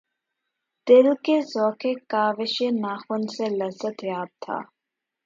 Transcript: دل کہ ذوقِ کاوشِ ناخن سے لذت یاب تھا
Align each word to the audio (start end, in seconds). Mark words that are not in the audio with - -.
دل 0.87 1.07
کہ 1.25 1.35
ذوقِ 1.53 1.81
کاوشِ 2.11 2.55
ناخن 2.83 3.21
سے 3.35 3.45
لذت 3.59 3.97
یاب 4.09 4.29
تھا 4.43 4.57